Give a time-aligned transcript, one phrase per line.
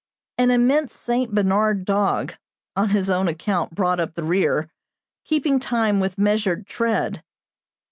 [0.39, 2.33] An immense Saint Bernard dog,
[2.75, 4.71] on his own account brought up the rear,
[5.25, 7.23] keeping time with measured tread.